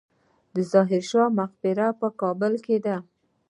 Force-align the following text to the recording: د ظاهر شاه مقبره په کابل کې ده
د 0.55 0.57
ظاهر 0.71 1.01
شاه 1.09 1.29
مقبره 1.39 1.87
په 1.99 2.07
کابل 2.21 2.53
کې 2.65 2.77
ده 2.85 2.97